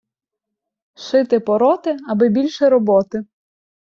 [0.95, 3.25] Шити-пороти, аби більше роботи.